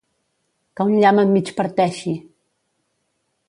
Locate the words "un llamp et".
0.93-1.31